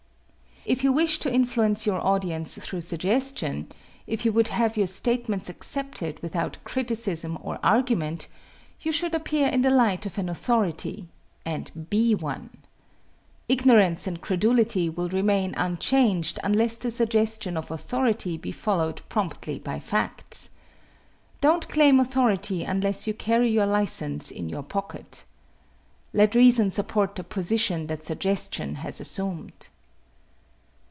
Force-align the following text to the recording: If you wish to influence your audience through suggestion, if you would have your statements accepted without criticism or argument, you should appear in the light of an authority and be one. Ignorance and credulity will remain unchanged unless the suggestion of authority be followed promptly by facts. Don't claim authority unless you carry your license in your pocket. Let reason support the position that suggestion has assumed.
If 0.63 0.83
you 0.83 0.91
wish 0.93 1.17
to 1.19 1.33
influence 1.33 1.87
your 1.87 2.05
audience 2.05 2.55
through 2.55 2.81
suggestion, 2.81 3.67
if 4.05 4.25
you 4.25 4.31
would 4.33 4.49
have 4.49 4.77
your 4.77 4.85
statements 4.85 5.49
accepted 5.49 6.19
without 6.21 6.59
criticism 6.63 7.39
or 7.41 7.57
argument, 7.63 8.27
you 8.79 8.91
should 8.91 9.15
appear 9.15 9.47
in 9.47 9.63
the 9.63 9.71
light 9.71 10.05
of 10.05 10.19
an 10.19 10.29
authority 10.29 11.07
and 11.43 11.89
be 11.89 12.13
one. 12.13 12.57
Ignorance 13.49 14.05
and 14.05 14.21
credulity 14.21 14.87
will 14.87 15.09
remain 15.09 15.55
unchanged 15.57 16.37
unless 16.43 16.77
the 16.77 16.91
suggestion 16.91 17.57
of 17.57 17.71
authority 17.71 18.37
be 18.37 18.51
followed 18.51 19.01
promptly 19.09 19.57
by 19.57 19.79
facts. 19.79 20.51
Don't 21.41 21.67
claim 21.69 21.99
authority 21.99 22.63
unless 22.65 23.07
you 23.07 23.15
carry 23.15 23.49
your 23.49 23.65
license 23.65 24.29
in 24.29 24.47
your 24.47 24.63
pocket. 24.63 25.23
Let 26.13 26.35
reason 26.35 26.69
support 26.69 27.15
the 27.15 27.23
position 27.23 27.87
that 27.87 28.03
suggestion 28.03 28.75
has 28.75 29.01
assumed. 29.01 29.69